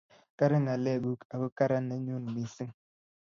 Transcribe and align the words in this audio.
karan 0.37 0.61
ngalek 0.65 0.97
guk, 1.05 1.21
ako 1.33 1.47
karan 1.57 1.83
nenyu 1.89 2.15
mising' 2.33 2.73